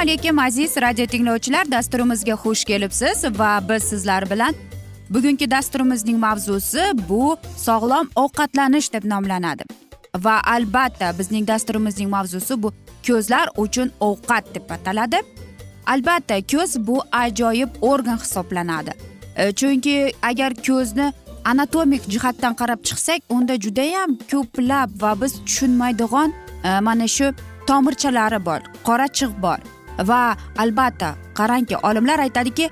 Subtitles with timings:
[0.00, 4.54] alaykum aziz radio tinglovchilar dasturimizga xush kelibsiz va biz sizlar bilan
[5.10, 9.64] bugungi dasturimizning mavzusi bu sog'lom ovqatlanish deb nomlanadi.
[10.16, 12.72] Va albatta bizning dasturimizning mavzusi bu
[13.06, 15.20] ko'zlar uchun ovqat deb ataladi.
[15.86, 18.92] Albatta ko'z bu ajoyib organ hisoblanadi.
[19.36, 21.12] E, chunki agar ko'zni
[21.44, 26.32] anatomik jihatdan qarab chiqsak unda judayam ko'plab va biz tushunmaydigan
[26.64, 27.34] e, mana shu
[27.66, 29.60] tomirchalari bor qorachiq bor.
[29.98, 32.70] Va albatta qarangki olimlar aytadiki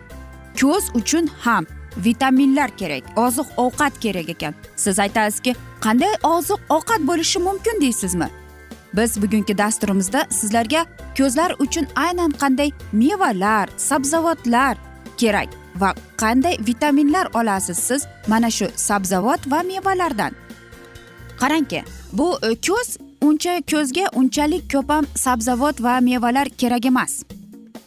[0.60, 4.54] ko'z uchun ham vitaminlar kerak oziq ovqat kerak ekan.
[4.76, 8.28] Siz aytasizki qanday oziq ovqat bo'lishi mumkin deysizmi?
[8.96, 10.86] Biz bugungi dasturimizda sizlarga
[11.18, 14.76] ko'zlar uchun aynan qanday mevalar sabzavotlar
[15.16, 15.48] kerak
[15.80, 20.32] va qanday vitaminlar olasiz siz mana shu sabzavot va mevalardan.
[21.40, 27.22] Qarangki bu e, ko'z uncha ko'zga unchalik ko'p ham sabzavot va mevalar kerak emas.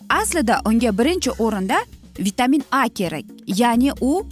[0.09, 1.77] Aslida unga birinchi o'rinda
[2.19, 4.23] vitamin a kerak ya'ni u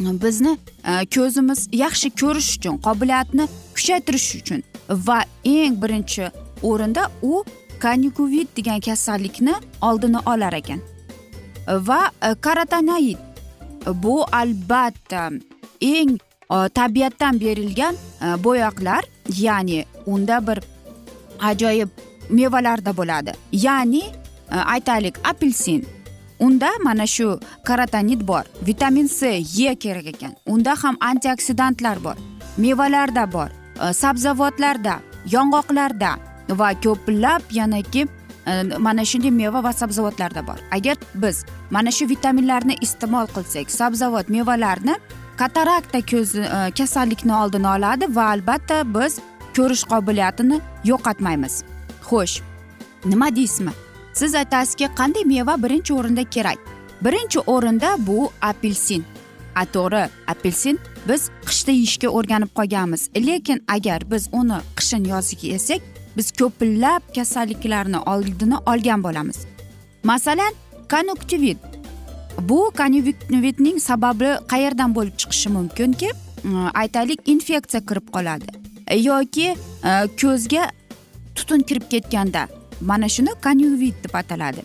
[0.00, 4.62] bizni e, ko'zimiz yaxshi ko'rish uchun qobiliyatni kuchaytirish uchun
[5.06, 6.30] va eng birinchi
[6.62, 7.44] o'rinda u
[7.82, 10.80] konyukuvit degan kasallikni oldini olar ekan.
[11.66, 13.18] Va e, karotanoid
[14.02, 15.30] bu albatta
[15.80, 16.18] eng
[16.54, 19.04] e, tabiatdan berilgan e, bo'yoqlar
[19.36, 20.58] ya'ni unda bir
[21.40, 21.88] ajoyib
[22.30, 23.32] mevalarda bo'ladi.
[23.52, 24.02] Ya'ni
[24.52, 25.86] e, aytaylik apelsin.
[26.40, 30.34] Unda mana shu karotanid bor vitamin c e kerak ekan.
[30.46, 32.16] Unda ham antioksidantlar bor
[32.56, 33.48] mevalarda bor
[33.82, 35.00] e, sabzavotlarda
[35.32, 36.10] yong'oqlarda
[36.48, 38.06] va ko'plab yanaki
[38.46, 40.58] e, mana shunday meva va sabzavotlarda bor.
[40.70, 44.96] Agar biz mana shu vitaminlarni iste'mol qilsak sabzavot mevalarni
[45.40, 46.46] katarakta ko'z e,
[46.78, 49.18] kasallikni oldini oladi va albatta biz
[49.56, 51.54] ko'rish qobiliyatini yo'qotmaymiz.
[52.08, 52.34] Xo'sh
[53.04, 53.72] nima deysizmi?
[54.20, 56.58] Siz aytasizki qanday meva birinchi o'rinda kerak?
[57.04, 58.18] Birinchi o'rinda bu
[58.50, 59.04] apelsin.
[59.60, 60.02] A to'g'ri
[60.32, 60.78] apelsin
[61.08, 63.02] biz qishda yeyishga o'rganib qolganmiz.
[63.28, 65.80] Lekin agar biz uni qishin yozgi yesak
[66.16, 69.38] biz ko'plab kasalliklarni oldini olgan bo'lamiz.
[70.04, 70.52] Masalan
[70.92, 71.69] konuktivit.
[72.40, 76.10] Bu konyuvitning sababi qayerdan bo'lib chiqishi mumkinki
[76.44, 78.46] e, aytaylik infeksiya kirib qoladi.
[78.86, 79.48] E, yoki
[79.84, 80.70] e, ko'zga
[81.34, 82.48] tutun kirib ketganda
[82.80, 84.62] mana shuni konyuvit deb ataladi.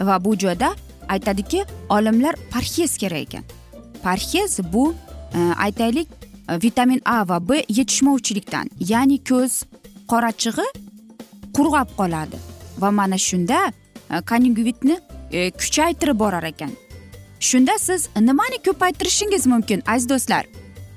[0.00, 0.74] Va bu joyda
[1.08, 3.44] aytadiki olimlar parhez kerak ekan.
[4.02, 4.94] Parhez bu
[5.56, 6.08] aytaylik
[6.62, 9.62] vitamin a va b yetishmovchilikdan ya'ni ko'z
[10.08, 10.66] qorachig'i
[11.56, 12.36] qurg'ab qoladi.
[12.78, 13.72] Va mana shunda
[14.10, 14.16] e,
[15.32, 16.70] e, kuchaytirib borar ekan.
[17.40, 20.46] Shunda siz nimani ko'paytirishingiz mumkin aziz do'stlar?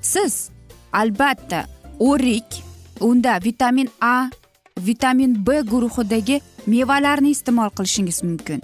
[0.02, 0.50] Siz
[0.94, 1.66] albatta
[2.00, 2.64] o'rik
[3.00, 4.30] unda vitamin a
[4.80, 8.62] vitamin b guruhidagi mevalarni iste'mol qilishingiz mumkin.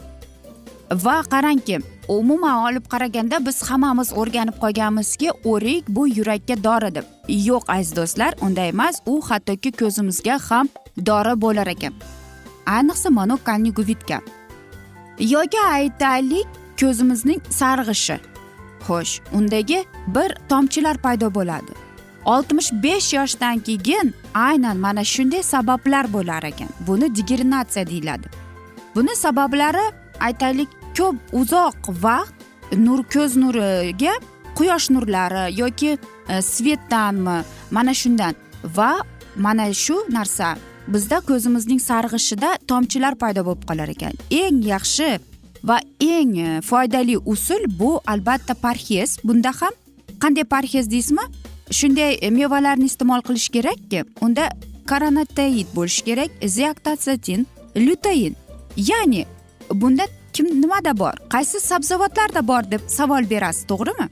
[0.92, 7.64] Va qarangki umuman olib qaraganda biz hammamiz o'rganib qolganmizki o'rik bu yurakka dori deb yo'q
[7.68, 10.70] aziz do'stlar unday emas u hattoki ko'zimizga ham
[11.06, 11.94] dori bo'lar ekan.
[12.66, 13.38] Ayniqsa mana
[15.20, 16.48] yoki aytaylik
[16.80, 18.18] ko'zimizning sarg'ishi.
[18.88, 19.80] Xo'sh undagi
[20.16, 21.72] bir tomchilar paydo bo'ladi.
[22.26, 26.70] Oltmish besh yoshdan keyin aynan mana shunday sabablar bo'lar ekan.
[26.88, 28.28] Buni degrinatsiya deyiladi.
[28.96, 29.86] Buni sabablari
[30.20, 32.34] aytaylik ko'p uzoq vaqt
[32.78, 34.14] nur ko'z nuriga
[34.58, 35.98] quyosh nurlari yoki
[36.30, 37.38] e, svetdanmi
[37.72, 38.36] mana shundan.
[38.78, 38.92] Va
[39.36, 40.56] mana shu narsa
[40.88, 44.14] bizda ko'zimizning sarg'ishida tomchilar paydo bo'lib qolar ekan.
[44.32, 45.20] Eng yaxshi
[45.64, 49.18] va eng e, foydali usul bu albatta parhez.
[49.24, 49.74] Bunda ham
[50.20, 51.26] qanday parhez deysizmi?
[51.72, 54.50] Shunday e, mevalarni iste'mol qilish kerakki e, unda
[54.90, 58.36] koronoteid bo'lishi kerak ziaktatsatin lutein.
[58.78, 59.26] Ya'ni
[59.74, 61.14] bunda kim nimada bor?
[61.30, 64.08] Qaysi sabzavotlarda bor deb savol berasiz to'g'rimi?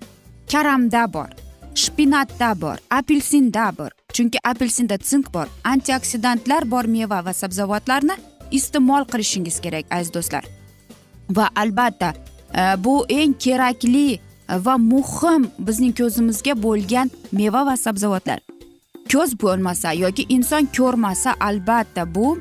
[0.52, 1.30] Karamda bor
[1.76, 3.92] shpinatda bor apelsinda bor.
[4.14, 5.48] Chunki apelsinda sink bor.
[5.64, 8.16] Antioksidantlar bor meva va sabzavotlarni
[8.52, 10.46] iste'mol qilishingiz kerak aziz do'stlar.
[11.30, 12.14] Va albatta.
[12.54, 14.20] Э, bu eng kerakli
[14.50, 18.40] va muhim bizning ko'zimizga bo'lgan meva va sabzavotlar.
[19.12, 22.38] Ko'z bo'lmasa yoki inson ko'rmasa albatta bu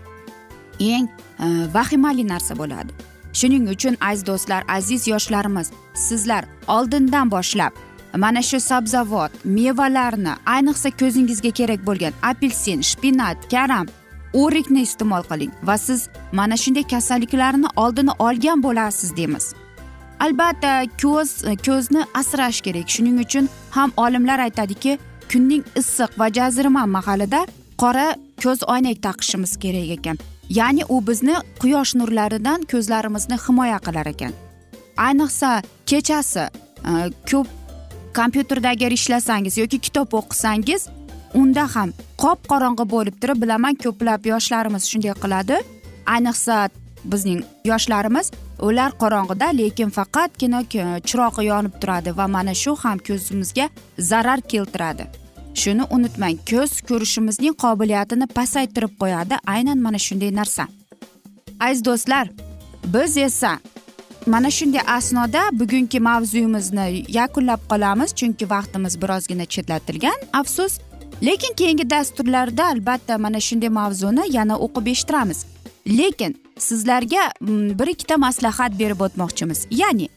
[0.80, 1.08] eng
[1.38, 2.92] e, vahimali narsa bo'ladi.
[3.32, 7.72] Shuning uchun aziz do'stlar aziz yoshlarimiz sizlar oldindan boshlab
[8.16, 13.86] mana shu sabzavot mevalarni ayniqsa ko'zingizga kerak bo'lgan apelsin shpinat karam
[14.42, 19.54] o'rikni iste'mol qiling va siz mana shunday kasalliklarni oldini olgan bo'lasiz deymiz.
[20.20, 20.72] Albatta
[21.02, 21.30] ko'z
[21.66, 22.88] ko'zni asrash kerak.
[22.94, 24.98] Shuning uchun ham olimlar aytadiki
[25.32, 27.40] kunning issiq va jazirama mahalida
[27.82, 28.06] qora
[28.42, 30.18] ko'z oynak taqishimiz kerak ekan.
[30.58, 34.32] Ya'ni u bizni quyosh nurlaridan ko'zlarimizni himoya qilar ekan.
[35.06, 35.50] Ayniqsa
[35.86, 36.44] kechasi
[36.90, 36.92] e,
[37.30, 37.48] ko'p
[38.18, 40.88] kompyuterda agar ishlasangiz yoki kitob o'qisangiz
[41.40, 41.90] unda ham
[42.22, 45.56] qop qorong'i bo'lib turib bilaman ko'plab yoshlarimiz shunday qiladi.
[46.14, 46.56] Ayniqsa
[47.12, 47.40] bizning
[47.70, 48.30] yoshlarimiz
[48.68, 50.60] ular qorong'ida lekin faqatgina
[51.08, 53.66] chirog'i yonib turadi va mana shu ham ko'zimizga
[53.98, 55.04] zarar keltiradi.
[55.62, 59.34] Shuni unutmang ko'z ko'rishimizning qobiliyatini pasaytirib qo'yadi.
[59.54, 60.64] Aynan mana shunday narsa.
[61.60, 62.26] Aziz do'stlar
[62.94, 63.52] biz esa
[64.26, 70.18] mana shunday asnoda bugungi mavzuyimizni yakunlab qolamiz chunki vaqtimiz birozgina chetlatilgan.
[70.40, 70.72] Afsus
[71.22, 75.46] lekin keyingi dasturlarda albatta mana shunday mavzuni yana o'qib eshittiramiz.
[75.86, 79.66] Lekin sizlarga mm, bir ikkita maslahat berib o'tmoqchimiz.
[79.70, 80.08] Ya'ni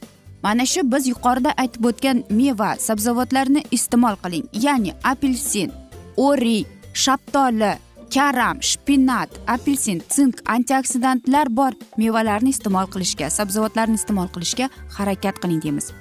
[0.43, 4.45] mana shu biz yuqorida aytib o'tgan meva sabzavotlarni iste'mol qiling.
[4.53, 5.71] Ya'ni apelsin
[6.17, 7.73] o'rik shaftoli
[8.15, 15.91] karam shpinat apelsin sink antioksidantlar bor mevalarni iste'mol qilishga sabzavotlarni iste'mol qilishga harakat qiling deymiz.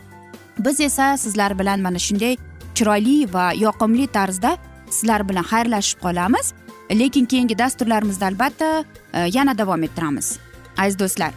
[0.58, 2.36] Biz esa sizlar bilan mana shunday
[2.74, 4.56] chiroyli va yoqimli tarzda
[4.90, 6.52] sizlar bilan xayrlashib qolamiz.
[6.90, 10.38] Lekin keyingi dasturlarimizda albatta e, yana davom ettiramiz.
[10.78, 11.32] Aziz do'stlar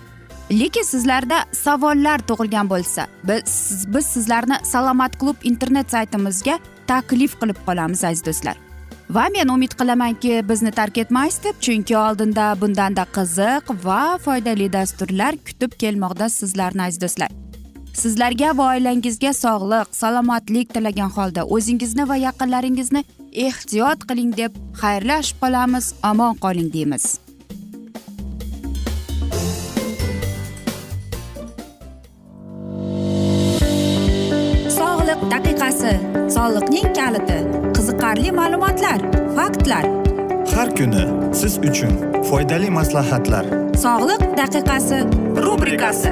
[0.52, 8.04] lekin sizlarda savollar tug'ilgan bo'lsa biz biz sizlarni salomat klub internet saytimizga taklif qilib qolamiz
[8.04, 8.58] aziz do'stlar.
[9.10, 15.38] Va men umid qilamanki bizni tark etmaysiz deb chunki oldinda bundanda qiziq va foydali dasturlar
[15.48, 17.30] kutib kelmoqda sizlarni aziz do'stlar.
[17.94, 23.04] Sizlarga va oilangizga sog'lik salomatlik tilagan holda o'zingizni va yaqinlaringizni
[23.34, 27.06] ehtiyot qiling deb xayrlashib qolamiz omon qoling deymiz.
[34.78, 35.94] Sog'liq daqiqasi
[36.36, 37.40] soliqning kaliti
[37.76, 39.00] qiziqarli ma'lumotlar
[39.38, 39.86] faktlar.
[40.56, 41.04] Har kuni
[41.40, 41.94] siz uchun
[42.30, 43.46] foydali maslahatlar.
[43.86, 44.98] Sog'liq daqiqasi
[45.46, 46.12] rubrikasi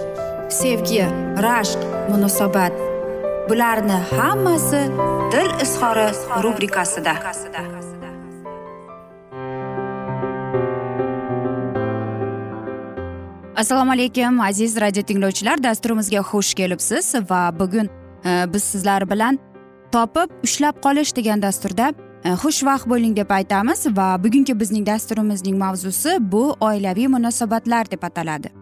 [0.51, 1.05] sevgi
[1.43, 1.79] rashq
[2.09, 2.73] munosabat.
[3.49, 4.81] Bularni hammasi
[5.31, 6.07] dil izhori
[6.43, 7.13] rubrikasida.
[13.55, 15.63] Assalomu alaykum aziz radio tinglovchilar.
[15.63, 17.89] Dasturimizga xush kelibsiz va bugun
[18.25, 19.39] e, biz sizlar bilan
[19.91, 21.91] topib ushlab qolish degan dasturda
[22.23, 28.60] e, xushvaqt bo'ling deb aytamiz va bugungi bizning dasturimizning mavzusi bu oilaviy munosabatlar deb ataladi.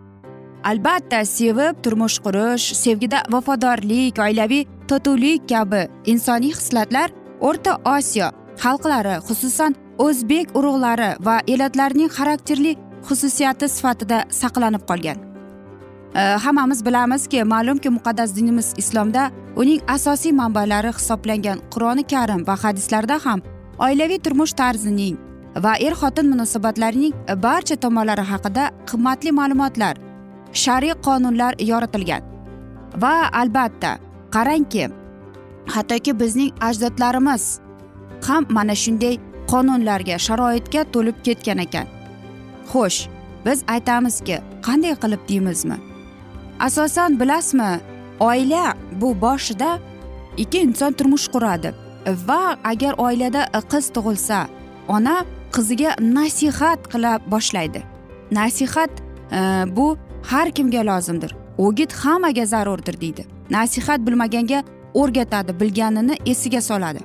[0.64, 7.10] Albatta sevib turmush qurish sevgida vafodorlik oilaviy totuvlik kabi insoniy xislatlar
[7.48, 8.28] o'rta osiyo
[8.64, 9.76] xalqlari xususan
[10.06, 12.76] o'zbek urug'lari va elatlarning xarakterli
[13.08, 15.18] xususiyati sifatida saqlanib qolgan.
[16.16, 23.20] E, hammamiz bilamizki ma'lumki muqaddas dinimiz islomda uning asosiy manbalari hisoblangan qur'oni karim va hadislarda
[23.26, 23.40] ham
[23.88, 25.16] oilaviy turmush tarzining
[25.66, 27.14] va er xotin munosabatlarining
[27.46, 30.09] barcha tomonlari haqida qimmatli ma'lumotlar
[30.54, 32.24] shar'iy qonunlar yoritilgan.
[33.02, 33.98] Va albatta
[34.36, 34.90] qarangki
[35.68, 37.60] hattoki bizning ajdodlarimiz
[38.28, 39.16] ham mana shunday
[39.52, 41.88] qonunlarga sharoitga to'lib ketgan ekan.
[42.72, 43.00] Xo'sh
[43.46, 45.78] biz aytamizki qanday qilib deymizmi?
[46.60, 47.72] Asosan bilasizmi
[48.20, 49.80] oila bu boshida
[50.38, 51.74] ikki inson turmush quradi
[52.28, 53.42] va agar oilada
[53.72, 54.48] qiz tug'ilsa
[54.88, 55.16] ona
[55.56, 57.82] qiziga nasihat qila boshlaydi.
[58.32, 58.92] Nasihat
[59.32, 59.40] e,
[59.76, 59.98] bu
[60.32, 61.36] har kimga lozimdir.
[61.58, 63.26] O'git hammaga zarurdir deydi.
[63.50, 67.00] Nasihat bilmaganga o'rgatadi bilganini esiga soladi.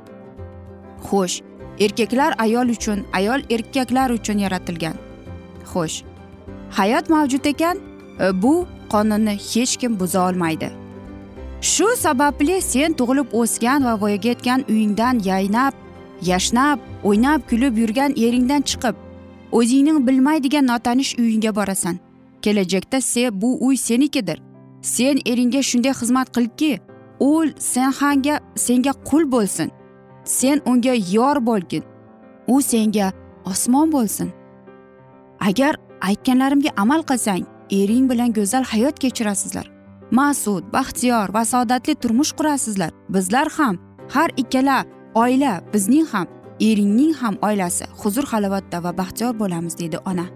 [1.07, 1.41] Xo'sh
[1.81, 4.95] erkaklar ayol uchun ayol erkaklar uchun yaratilgan.
[5.73, 5.97] Xo'sh
[6.71, 7.77] hayot mavjud ekan
[8.21, 10.71] e, bu qonunni hech kim buza olmaydi.
[11.61, 15.73] Shu sababli sen tug'ilib o'sgan va voyaga yetgan uyingdan yaynab
[16.23, 18.95] yashnab o'ynab kulib yurgan eringdan chiqib
[19.53, 22.04] o'zingning bilmaydigan notanish uyingga borasan.
[22.45, 24.39] Kelajakda se bu uy senikidir.
[24.83, 26.73] Sen eringga shunday xizmat qilki
[27.21, 28.35] u sen hanga
[28.67, 29.69] senga qul bo'lsin.
[30.25, 31.85] Sen unga yor bo'lgin.
[32.47, 33.13] U senga
[33.51, 34.29] osmon bo'lsin.
[35.41, 39.67] Agar aytganlarimga amal qilsang ering bilan go'zal hayot kechirasizlar.
[40.11, 42.91] Mas'ud baxtiyor va saodatli turmush qurasizlar.
[43.09, 43.79] Bizlar ham
[44.15, 44.85] har ikkala
[45.15, 46.27] oila bizning ham
[46.61, 50.27] eringning ham oilasi huzur halovatda va baxtiyor bo'lamiz deydi ona.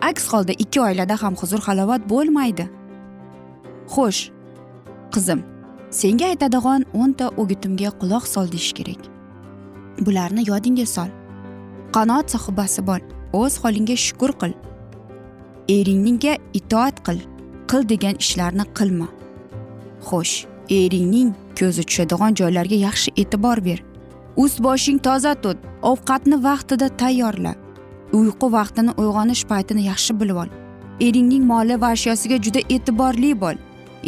[0.00, 2.66] Aks holda ikki oilada ham huzur halovat bo'lmaydi.
[3.94, 4.22] Xo'sh
[5.14, 5.40] qizim
[6.00, 9.00] senga aytadigan o'nta o'gitimga quloq sol deyish kerak.
[10.06, 11.10] Bularni yodingga sol.
[11.94, 13.02] Qanoat sohibasi bo'l
[13.40, 14.52] o'z holingga shukur qil.
[15.76, 17.18] Eringga itoat qil
[17.70, 19.08] qil degan ishlarni qilma.
[20.08, 20.36] Xo'sh
[20.78, 23.78] eringning ko'zi tushadigan joylarga yaxshi e'tibor ber.
[24.42, 25.58] Ust boshing toza tut
[25.90, 27.52] ovqatni vaqtida tayyorla.
[28.12, 30.50] Uyqu vaqtini uyg'onish paytini yaxshi bilib ol.
[31.06, 33.58] Eringning moli va ashyosiga juda e'tiborli bo'l.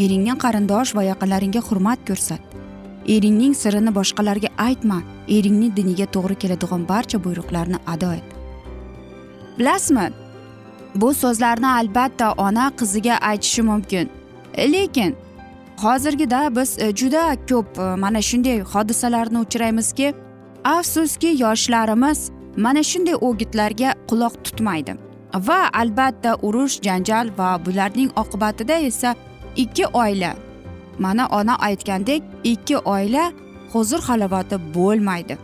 [0.05, 2.43] Eringning qarindosh va yaqinlaringga hurmat ko'rsat.
[3.15, 4.99] Eringning sirini boshqalarga aytma.
[5.37, 8.29] Eringning diniga to'g'ri keladigan barcha buyruqlarni ado et.
[9.59, 10.07] Bilasizmi?
[10.95, 14.11] Bu so'zlarni albatta ona qiziga aytishi mumkin.
[14.75, 15.17] Lekin
[15.85, 20.15] hozirgida biz e, juda ko'p e, mana shunday hodisalarni uchraymizki
[20.65, 24.97] afsuski yoshlarimiz mana shunday o'gitlarga quloq tutmaydi.
[25.35, 29.15] Va albatta urush janjal va bularning oqibatida esa
[29.57, 30.35] ikki oila
[30.99, 33.33] mana ona aytgandek ikki oila
[33.73, 35.39] huzur halovati bo'lmaydi.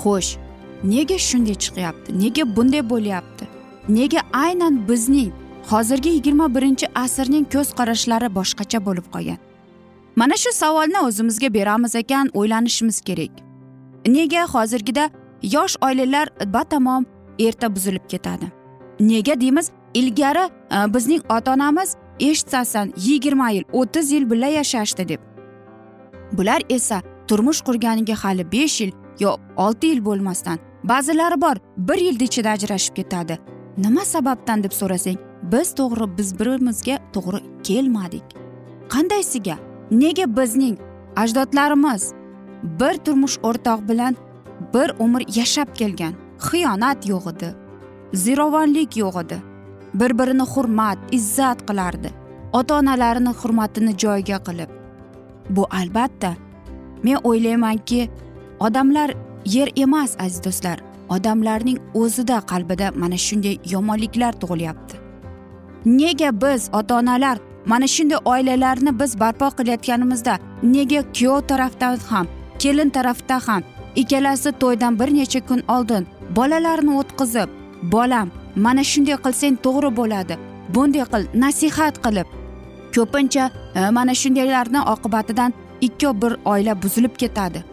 [0.00, 0.36] Xo'sh
[0.84, 2.18] nega shunday chiqyapti?
[2.22, 3.44] Nega bunday bo'lyapti?
[3.88, 5.32] Nega aynan bizning
[5.70, 9.38] hozirgi yigirma birinchi asrning ko'z qarashlari boshqacha bo'lib qolgan?
[10.16, 13.30] Mana shu savolni o'zimizga beramiz ekan o'ylanishimiz kerak.
[14.06, 15.10] Nega hozirgida
[15.52, 17.06] yosh oilalar batamom
[17.38, 18.52] erta buzilib ketadi.
[19.00, 19.70] Nega deymiz?
[19.94, 20.38] Ilgari
[20.72, 25.20] e, bizning ota onamiz eshitsasan yigirma yil o'ttiz yil birga yashashdi deb.
[26.32, 32.24] Bular esa turmush qurganiga hali besh yil yo olti yil bo'lmasdan ba'zilari bor bir yilni
[32.24, 33.38] ichida ajrashib ketadi.
[33.76, 35.16] Nima sababdan deb so'rasang
[35.52, 38.24] biz to'g'ri biz birimizga to'g'ri kelmadik.
[38.88, 39.56] Qandaysiga?
[39.90, 40.78] Nega bizning
[41.16, 42.12] ajdodlarimiz
[42.80, 44.16] bir turmush o'rtoq bilan
[44.74, 46.14] bir umr yashab kelgan.
[46.46, 47.48] Xiyonat yo'q edi.
[48.12, 49.38] Zirovonlik yo'q edi.
[49.94, 52.10] Bir birini hurmat izzat qilardi.
[52.52, 54.70] Ota onalarini hurmatini joyiga qilib.
[55.50, 56.34] Bu albatta
[57.02, 58.10] men o'ylaymanki
[58.60, 59.10] odamlar
[59.44, 60.78] yer emas aziz do'stlar.
[61.08, 64.96] Odamlarning o'zida qalbida mana shunday yomonliklar tug'ilyapti.
[65.86, 72.26] Nega biz ota onalar mana shunday oilalarni biz barpo qilayotganimizda nega kuyov tarafdan ham
[72.58, 73.62] kelin tarafda ham
[73.96, 77.48] ikkalasi to'ydan bir necha kun oldin bolalarni o'tqizib
[77.82, 80.38] bolam mana shunday qilsang to'g'ri bo'ladi
[80.74, 82.28] bunday qil nasihat qilib.
[82.94, 87.64] Ko'pincha e, mana shundaylarni oqibatidan ikki bir oila buzilib ketadi.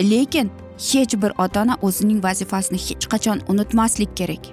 [0.00, 0.50] Lekin
[0.92, 4.44] hech bir ota ona o'zining vazifasini hech qachon unutmaslik kerak.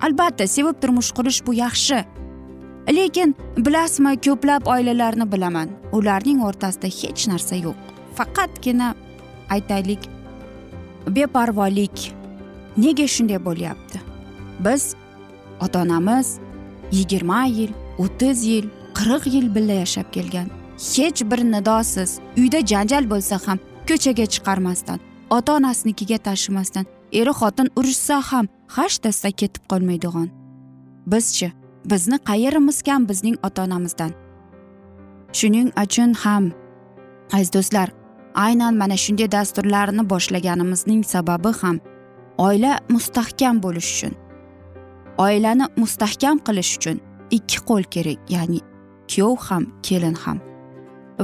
[0.00, 2.04] Albatta sevib turmush qurish bu yaxshi.
[2.96, 7.76] Lekin bilasizmi ko'plab oilalarni bilaman ularning o'rtasida hech narsa yo'q.
[8.16, 8.94] Faqatgina
[9.50, 10.13] aytaylik
[11.06, 12.12] beparvolik.
[12.76, 14.00] Nega shunday bo'lyapti?
[14.64, 14.94] Biz
[15.60, 16.38] ota onamiz
[16.92, 18.66] yigirma yil o'ttiz yil
[18.98, 20.48] qirq yil birga yashab kelgan.
[20.96, 23.58] Hech bir nidosiz uyda janjal bo'lsa ham
[23.88, 24.98] ko'chaga chiqarmasdan
[25.30, 28.46] ota onasinikiga tashimasdan eri xotin urushsa ham
[28.76, 30.28] hash tasda ketib qolmaydigan.
[31.06, 31.52] Bizchi
[31.84, 34.12] bizni qayerimiz kam bizning ota onamizdan
[35.38, 36.44] shuning uchun ham
[37.32, 37.88] aziz do'stlar
[38.34, 41.80] aynan mana shunday dasturlarni boshlaganimizning sababi ham
[42.38, 44.14] oila mustahkam bo'lishi uchun.
[45.18, 47.00] Oilani mustahkam qilish uchun
[47.30, 48.60] ikki qo'l kerak ya'ni
[49.10, 50.38] kuyov ham kelin ham.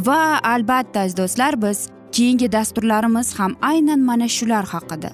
[0.07, 5.11] Va albatta aziz do'stlar biz keyingi dasturlarimiz ham aynan mana shular haqida.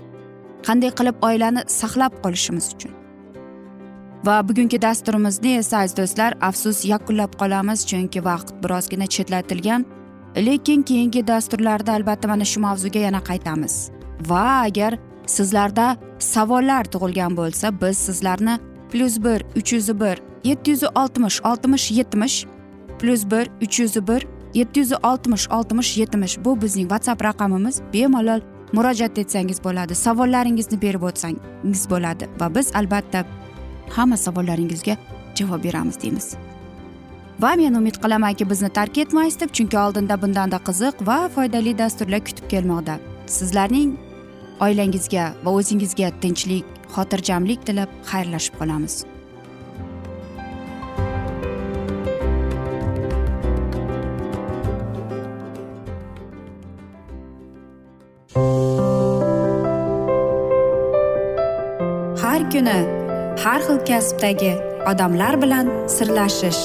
[0.66, 2.92] Qanday qilib oilani saqlab qolishimiz uchun.
[4.26, 9.84] Va bugungi dasturimizni esa aziz do'stlar afsus yakunlab qolamiz chunki vaqt birozgina chetlatilgan.
[10.36, 13.90] Lekin keyingi dasturlarda albatta mana shu mavzuga yana qaytamiz.
[14.20, 18.58] Va agar sizlarda savollar tug'ilgan bo'lsa biz sizlarni
[18.92, 22.46] plyus bir uch yuz bir yetti yuz oltmish oltmish yetmish
[22.98, 27.80] plyus bir uch yuz bir yetti yuz oltmish oltmish yetmish bu bizning whatsapp raqamimiz.
[27.92, 28.40] Bemalol
[28.72, 33.24] murojaat etsangiz bo'ladi savollaringizni berib o'tsangiz bo'ladi va biz albatta
[33.90, 34.96] hamma savollaringizga
[35.34, 36.36] javob beramiz deymiz.
[37.40, 42.22] Va men umid qilamanki bizni tark etmaysiz deb chunki oldinda bundanda qiziq va foydali dasturlar
[42.28, 42.94] kutib kelmoqda.
[43.36, 43.90] Sizlarning
[44.66, 48.94] oilangizga va o'zingizga tinchlik xotirjamlik tilab xayrlashib qolamiz.
[62.22, 62.78] Har kuni
[63.44, 64.52] har xil kasbdagi
[64.90, 65.66] odamlar bilan
[65.98, 66.64] sirlashish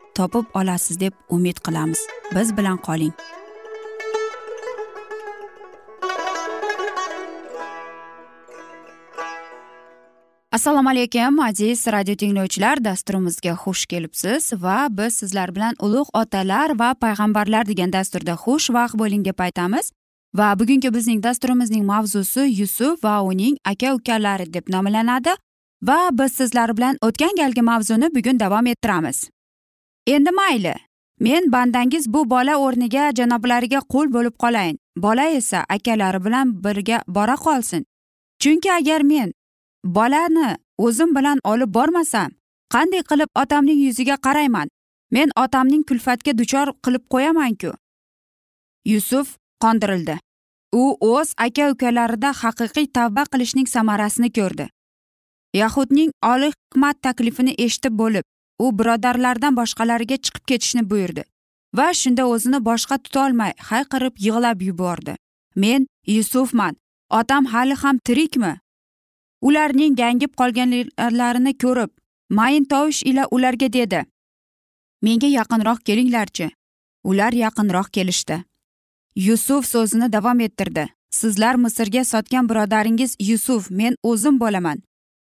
[0.15, 1.99] topib olasiz deb umid qilamiz.
[2.35, 3.13] Biz bilan qoling.
[10.51, 16.93] Assalomu alaykum aziz radio tinglovchilar dasturimizga xush kelibsiz va biz sizlar bilan ulug' otalar va
[16.93, 19.91] payg'ambarlar degan dasturda xushvaqt bo'ling deb aytamiz
[20.37, 25.33] va bugungi bizning dasturimizning mavzusi yusuf va uning aka ukalari deb nomlanadi.
[25.83, 29.29] Va biz sizlar bilan o'tgan galgi mavzuni bugun davom ettiramiz.
[30.07, 30.73] Endi mayli
[31.19, 34.77] men bandangiz bu bola o'rniga janoblariga qul bo'lib qolayin.
[34.97, 37.85] Bola esa akalari bilan birga bora qolsin.
[38.39, 39.31] Chunki agar men
[39.83, 42.31] bolani o'zim bilan olib bormasam
[42.73, 44.67] qanday qilib otamning yuziga qarayman?
[45.11, 47.71] Men otamning kulfatga duchor qilib qo'yamanku.
[48.85, 50.17] Yusuf qondirildi.
[50.73, 54.65] U o'z aka ukalarida haqiqiy tavba qilishning samarasini ko'rdi.
[55.53, 58.25] Yahudning oliy hikmat taklifini eshitib bo'lib
[58.63, 61.23] u birodarlardan boshqalariga chiqib ketishni buyurdi
[61.77, 65.15] va shunda o'zini boshqa tutolmay hayqirib yig'lab yubordi.
[65.55, 66.75] Men yusufman
[67.09, 68.53] otam hali ham tirikmi?
[69.41, 71.91] Ularning gangib qolganlarini ko'rib
[72.37, 74.05] mayin tovush ila ularga dedi.
[75.01, 76.51] Menga yaqinroq kelinglarchi.
[77.03, 78.43] Ular yaqinroq kelishdi.
[79.15, 80.85] Yusuf so'zini davom ettirdi.
[81.19, 84.77] Sizlar misrga sotgan birodaringiz yusuf men o'zim bo'laman.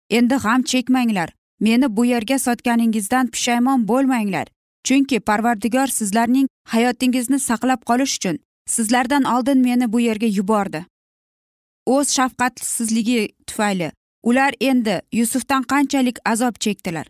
[0.10, 1.30] Endi g'am chekmanglar.
[1.64, 4.48] Meni bu yerga sotganingizdan pushaymon bo'lmanglar.
[4.84, 8.40] Chunki parvardigor sizlarning hayotingizni saqlab qolish uchun
[8.76, 10.86] sizlardan oldin meni bu yerga yubordi.
[11.86, 13.92] O'z shafqatsizligi tufayli
[14.24, 17.08] ular endi yusufdan qanchalik azob chekdilar.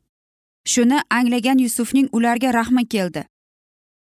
[0.65, 3.25] Shuni anglagan yusufning ularga rahmi keldi.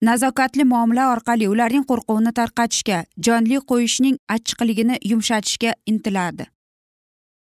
[0.02, 6.46] Nazokatli muomala orqali ularning qo'rquvini tarqatishga jonli qo'yishning achchiqligini yumshatishga intiladi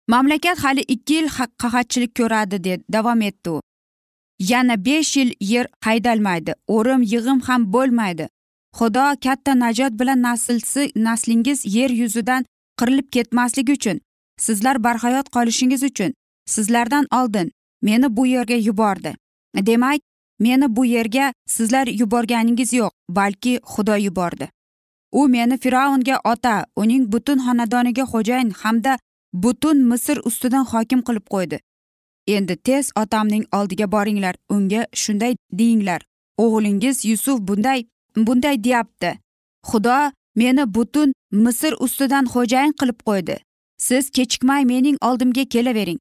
[0.08, 1.28] mamlakat hali ikki yil
[1.62, 3.60] qahatchilik ko'radi deb davom etdi u.
[4.38, 8.28] Yana besh yil yer haydalmaydi o'rim yig'im ham bo'lmaydi.
[8.78, 12.44] Xudo katta najot bilan naslsi naslingiz yer yuzidan
[12.78, 14.00] qirilib ketmasligi uchun
[14.46, 16.14] sizlar barhayot qolishingiz uchun
[16.46, 19.14] sizlardan oldin meni bu yerga yubordi.
[19.56, 20.00] Demak
[20.38, 24.48] meni bu yerga sizlar yuborganingiz yo'q balki xudo yubordi.
[25.12, 28.98] U meni fir'avnga ota uning butun xonadoniga xo'jayin hamda
[29.32, 31.58] butun misr ustidan hokim qilib qo'ydi.
[32.26, 36.00] Endi tez otamning oldiga boringlar unga shunday deyinglar.
[36.38, 37.84] O'g'lingiz yusuf bunday
[38.16, 39.18] bunday deyapti.
[39.68, 43.36] Xudo meni butun misr ustidan xo'jayin qilib qo'ydi.
[43.78, 45.98] Siz kechikmay mening oldimga kelavering.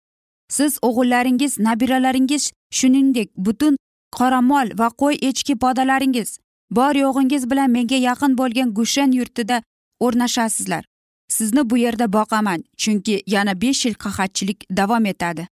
[0.49, 3.77] Siz o'g'illaringiz nabiralaringiz shuningdek butun
[4.17, 6.37] qoramol va qo'y echki podalaringiz
[6.71, 9.61] bor yo'g'ingiz bilan menga yaqin bo'lgan gushen yurtida
[9.99, 10.83] o'rnashasizlar.
[11.27, 15.47] Sizni bu yerda boqaman chunki yana besh yil qahatchilik davom etadi.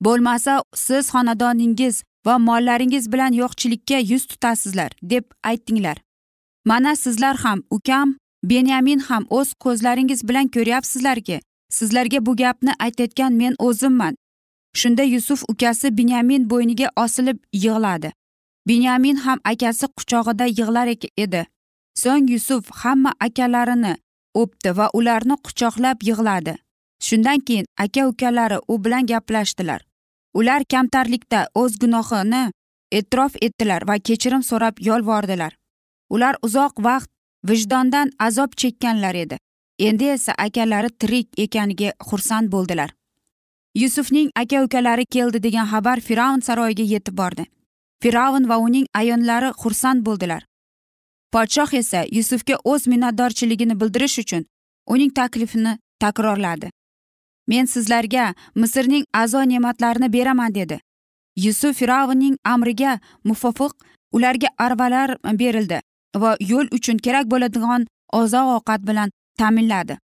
[0.00, 5.98] Bo'lmasa siz xonadoningiz va mollaringiz bilan yo'qchilikka yuz tutasizlar deb aytinglar
[6.68, 13.54] mana sizlar ham ukam benyamin ham o'z ko'zlaringiz bilan ko'ryapsizlarki sizlarga bu gapni aytayotgan men
[13.58, 14.16] o'zimman.
[14.74, 18.12] Shunda yusuf ukasi binyamin bo'yniga osilib yig'ladi.
[18.66, 21.46] Binyamin ham akasi quchog'ida yig'lar edi.
[21.94, 23.96] So'ng yusuf hamma akalarini
[24.34, 26.54] o'pdi va ularni quchoqlab yig'ladi.
[27.06, 29.80] Shundan keyin aka ukalari u bilan gaplashdilar.
[30.34, 32.42] Ular kamtarlikda o'z gunohini
[32.92, 35.52] e'tirof etdilar va kechirim so'rab yolvordilar.
[36.10, 37.10] Ular uzoq vaqt
[37.48, 39.36] vijdondan azob chekkanlar edi.
[39.78, 42.90] Endi esa akalari tirik ekaniga xursand bo'ldilar.
[43.74, 47.44] Yusufning aka ukalari keldi degan xabar fir'avn saroyiga yetib bordi.
[48.02, 50.42] Fir'avn va uning ayonlari xursand bo'ldilar.
[51.32, 54.46] Podshoh esa yusufga o'z minnatdorchiligini bildirish uchun
[54.86, 56.70] uning taklifini takrorladi.
[57.46, 60.80] Men sizlarga misrning azo ne'matlarini beraman dedi.
[61.36, 63.72] Yusuf fir'avnning amriga muvofiq
[64.12, 65.80] ularga arvalar berildi
[66.16, 69.98] va yo'l uchun kerak bo'ladigan oziq ovqat bilan ta'minladi.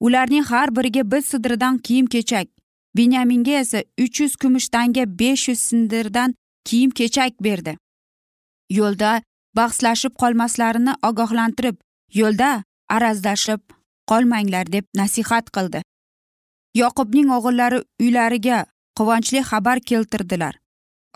[0.00, 2.48] Ularning har biriga bir sidridan kiyim kechak
[2.96, 7.76] binyaminga esa uch yuz kumush tanga besh yuz sindirdan kiyim kechak berdi.
[8.70, 9.22] Yo'lda
[9.58, 11.76] bahslashib qolmaslarini ogohlantirib
[12.20, 12.50] yo'lda
[12.96, 13.60] arazlashib
[14.10, 15.82] qolmanglar deb nasihat qildi.
[16.82, 18.58] Yoqubning o'g'illari uylariga
[18.98, 20.54] quvonchli xabar keltirdilar.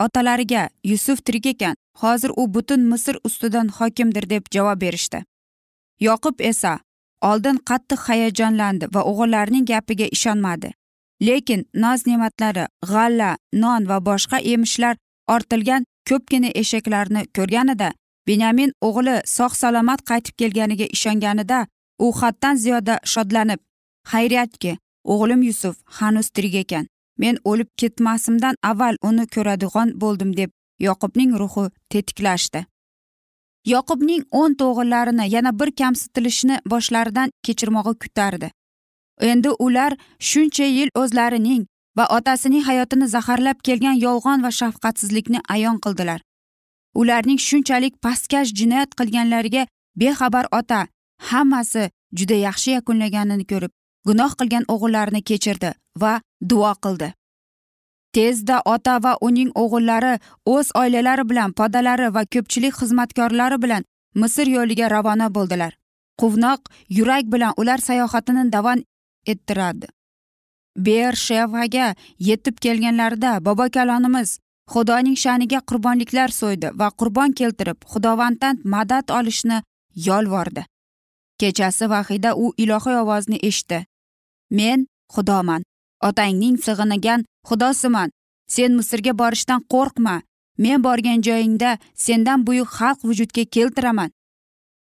[0.05, 5.23] Otalariga yusuf tirik ekan hozir u butun misr ustidan hokimdir deb javob berishdi.
[6.07, 6.79] Yoqub esa
[7.29, 10.73] oldin qattiq hayajonlandi va o'g'illarining gapiga ishonmadi.
[11.27, 14.95] Lekin noz ne'matlari g'alla non va boshqa emishlar
[15.35, 17.91] ortilgan ko'pgina eshaklarni ko'rganida
[18.27, 21.59] benyamin o'g'li sog' salomat qaytib kelganiga ishonganida
[21.99, 23.59] u haddan ziyoda shodlanib
[24.11, 26.87] xayriyatki o'g'lim yusuf hanuz tirik ekan.
[27.17, 30.51] Men o'lib ketmasimdan avval uni ko'radigan bo'ldim deb
[30.87, 32.65] yoqubning ruhi tetiklashdi.
[33.73, 38.51] Yoqubning o'nta o'g'illarini yana bir kamsitilishni boshlaridan kechirmog'i kutardi.
[39.31, 39.97] Endi ular
[40.29, 41.65] shuncha yil o'zlarining
[41.97, 46.21] va otasining hayotini zaharlab kelgan yolg'on va shafqatsizlikni ayon qildilar.
[46.95, 49.63] Ularning shunchalik pastkash jinoyat qilganlariga
[49.95, 50.87] bexabar ota
[51.29, 53.71] hammasi juda yaxshi yakunlaganini ko'rib
[54.07, 56.13] gunoh qilgan o'g'illarini kechirdi va
[56.49, 57.13] duo qildi.
[58.15, 60.13] Tezda ota va uning o'g'illari
[60.53, 63.87] o'z oilalari bilan podalari va ko'pchilik xizmatkorlari bilan
[64.23, 65.71] misr yo'liga ravona bo'ldilar.
[66.21, 66.61] Quvnoq
[66.97, 68.83] yurak bilan ular sayohatini davom
[69.33, 69.87] ettiradi.
[70.85, 74.39] Bershevaga yetib kelganlarida bobokalonimiz
[74.71, 79.57] xudoning sha'niga qurbonliklar so'ydi va qurbon keltirib xudovanddan madad olishni
[80.07, 80.63] yolvordi.
[81.39, 83.79] Kechasi vahida u ilohiy ovozni eshitdi.
[84.57, 85.63] Men xudoman
[86.09, 88.09] otangning sig'inigan xudosiman.
[88.55, 90.21] Sen misrga borishdan qo'rqma.
[90.57, 94.11] Men borgan joyingda sendan buyuk xalq vujudga keltiraman.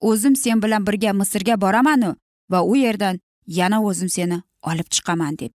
[0.01, 2.11] O'zim sen bilan birga misrga boramanu
[2.51, 5.53] va u yerdan yana o'zim seni olib chiqaman deb.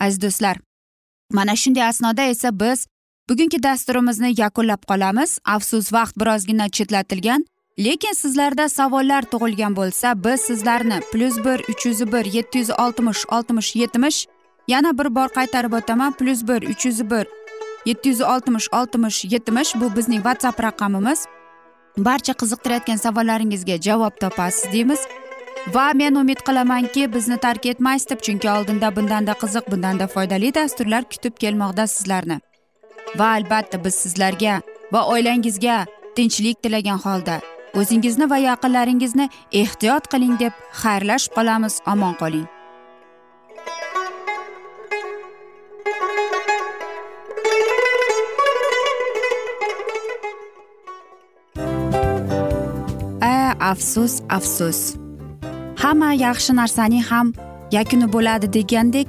[0.00, 0.56] Aziz do'stlar
[1.32, 2.86] mana shunday asnoda esa biz
[3.28, 5.38] bugungi dasturimizni yakunlab qolamiz.
[5.44, 7.44] Afsus vaqt birozgina chetlatilgan
[7.78, 13.22] lekin sizlarda savollar tug'ilgan bo'lsa biz sizlarni plyus bir uch yuz bir yetti yuz oltmish
[13.28, 14.26] oltmish yetmish
[14.68, 16.12] yana bir bor qaytarib o'taman.
[16.12, 17.26] Plyus bir uch yuz bir
[17.86, 21.26] yetti yuz oltmish oltmish yetmish bu bizning whatsapp raqamimiz.
[21.98, 25.00] Barcha qiziqtirayotgan savollaringizga javob topasiz deymiz.
[25.74, 31.04] Va men umid qilamanki bizni tark etmaysiz deb chunki oldinda bundanda qiziq bundanda foydali dasturlar
[31.04, 32.40] kutib kelmoqda sizlarni.
[33.18, 34.54] Va albatta biz sizlarga
[34.92, 35.76] va oilangizga
[36.16, 37.36] tinchlik tilagan holda
[37.82, 39.28] o'zingizni va yaqinlaringizni
[39.62, 42.48] ehtiyot qiling deb xayrlashib qolamiz omon qoling.
[53.72, 54.78] Afsus afsus.
[55.82, 57.28] Hamma yaxshi narsaning ham
[57.76, 59.08] yakuni bo'ladi degandek